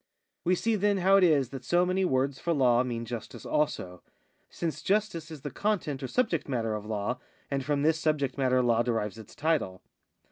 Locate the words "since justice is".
4.49-5.41